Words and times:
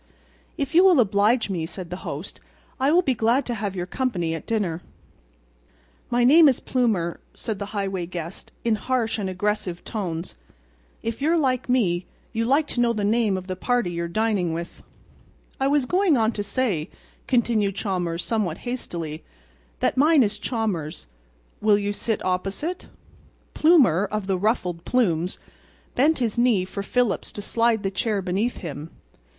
"If 0.57 0.73
you 0.73 0.83
will 0.83 0.99
oblige 0.99 1.47
me," 1.47 1.67
said 1.67 1.91
the 1.91 1.97
host, 1.97 2.39
"I 2.79 2.91
will 2.91 3.03
be 3.03 3.13
glad 3.13 3.45
to 3.45 3.53
have 3.53 3.75
your 3.75 3.85
company 3.85 4.33
at 4.33 4.47
dinner." 4.47 4.81
"My 6.09 6.23
name 6.23 6.49
is 6.49 6.59
Plumer," 6.59 7.19
said 7.35 7.59
the 7.59 7.67
highway 7.67 8.07
guest, 8.07 8.51
in 8.65 8.77
harsh 8.77 9.19
and 9.19 9.29
aggressive 9.29 9.83
tones. 9.85 10.33
"If 11.03 11.21
you're 11.21 11.37
like 11.37 11.69
me, 11.69 12.07
you 12.33 12.45
like 12.45 12.65
to 12.69 12.79
know 12.79 12.93
the 12.93 13.03
name 13.03 13.37
of 13.37 13.45
the 13.45 13.55
party 13.55 13.91
you're 13.91 14.07
dining 14.07 14.53
with." 14.53 14.81
"I 15.59 15.67
was 15.67 15.85
going 15.85 16.17
on 16.17 16.31
to 16.31 16.41
say," 16.41 16.89
continued 17.27 17.75
Chalmers 17.75 18.23
somewhat 18.25 18.57
hastily, 18.65 19.23
"that 19.81 19.97
mine 19.97 20.23
is 20.23 20.39
Chalmers. 20.39 21.05
Will 21.61 21.77
you 21.77 21.93
sit 21.93 22.25
opposite?" 22.25 22.87
Plumer, 23.53 24.05
of 24.05 24.25
the 24.25 24.39
ruffled 24.39 24.83
plumes, 24.83 25.37
bent 25.93 26.17
his 26.17 26.39
knee 26.39 26.65
for 26.65 26.81
Phillips 26.81 27.31
to 27.33 27.41
slide 27.43 27.83
the 27.83 27.91
chair 27.91 28.23
beneath 28.23 28.57
him. 28.57 28.89